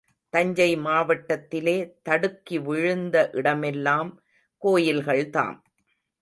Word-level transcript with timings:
தஞ்சை 0.33 0.75
மாவட்டத்திலே 0.77 1.75
தடுக்கி 2.01 2.59
விழுந்த 2.59 3.29
இடமெல்லாம் 3.33 4.11
கோயில்கள்தாம். 4.61 5.59